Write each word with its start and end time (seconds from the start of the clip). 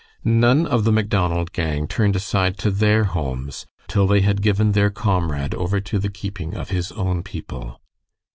None 0.25 0.65
of 0.65 0.83
the 0.83 0.91
Macdonald 0.91 1.51
gang 1.51 1.85
turned 1.85 2.15
aside 2.15 2.57
to 2.57 2.71
their 2.71 3.03
homes 3.03 3.67
till 3.87 4.07
they 4.07 4.21
had 4.21 4.41
given 4.41 4.71
their 4.71 4.89
comrade 4.89 5.53
over 5.53 5.77
into 5.77 5.99
the 5.99 6.09
keeping 6.09 6.55
of 6.57 6.71
his 6.71 6.91
own 6.93 7.21
people. 7.21 7.79